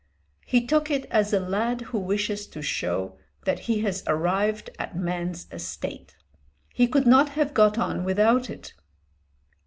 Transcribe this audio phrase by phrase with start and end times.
[0.47, 4.95] "He took it as a lad who wishes to show that he has arrived at
[4.97, 6.15] man's estate.
[6.73, 8.73] He could not have got on without it."